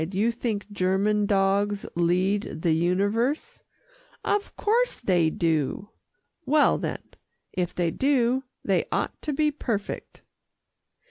[0.13, 3.61] "You think German dogs lead the universe."
[4.25, 5.89] "Of course they do."
[6.43, 7.03] "Well then,
[7.53, 10.23] if they do, they ought to be perfect."